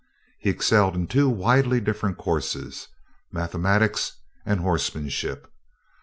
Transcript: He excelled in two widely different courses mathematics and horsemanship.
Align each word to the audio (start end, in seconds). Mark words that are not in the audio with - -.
He 0.39 0.49
excelled 0.49 0.95
in 0.95 1.05
two 1.05 1.29
widely 1.29 1.79
different 1.79 2.17
courses 2.17 2.87
mathematics 3.31 4.13
and 4.47 4.59
horsemanship. 4.61 5.47